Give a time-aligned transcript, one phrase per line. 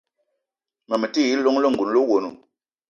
[0.87, 2.29] Ma me ti yi llong lengouna le owono.